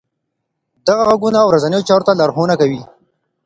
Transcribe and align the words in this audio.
دغه 0.87 1.03
غږونه 1.09 1.39
ورځنیو 1.43 1.87
چارو 1.87 2.07
ته 2.07 2.13
لارښوونه 2.19 2.55
کوي. 2.61 2.81